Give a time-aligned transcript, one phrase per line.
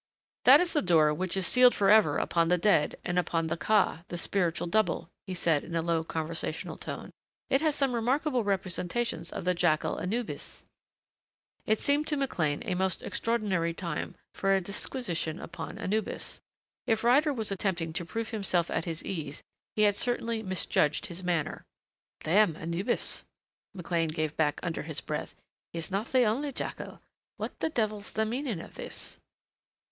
[0.45, 4.01] "That is the door which is sealed forever upon the dead, and upon the Ka,
[4.07, 7.11] the spiritual double," he said in a low conversational tone.
[7.51, 10.65] "It has some remarkable representations of the jackal Anubis"
[11.67, 16.41] It seemed to McLean a most extraordinary time for a disquisition upon Anubis.
[16.87, 19.43] If Ryder was attempting to prove himself at his ease
[19.75, 21.63] he had certainly misjudged his manner.
[22.23, 23.23] "Damn Anubis,"
[23.75, 25.35] McLean gave back under his breath.
[25.71, 27.03] "He's not the only jackal
[27.37, 29.19] What the devil's the meaning of this?"